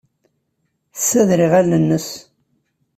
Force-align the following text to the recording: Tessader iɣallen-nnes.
Tessader 0.93 1.39
iɣallen-nnes. 1.45 2.07